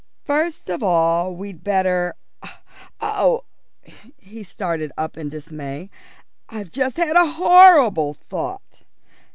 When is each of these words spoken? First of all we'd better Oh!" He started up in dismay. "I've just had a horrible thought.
First 0.23 0.67
of 0.71 0.81
all 0.81 1.35
we'd 1.35 1.63
better 1.63 2.15
Oh!" 2.99 3.43
He 4.17 4.41
started 4.43 4.91
up 4.97 5.15
in 5.15 5.29
dismay. 5.29 5.91
"I've 6.49 6.71
just 6.71 6.97
had 6.97 7.15
a 7.15 7.33
horrible 7.33 8.15
thought. 8.15 8.81